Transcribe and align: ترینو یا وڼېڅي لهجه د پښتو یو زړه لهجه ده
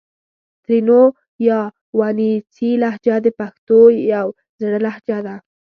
ترینو 0.63 1.01
یا 1.47 1.59
وڼېڅي 1.99 2.69
لهجه 2.83 3.15
د 3.25 3.27
پښتو 3.39 3.79
یو 4.15 4.27
زړه 4.61 4.79
لهجه 4.85 5.17
ده 5.25 5.35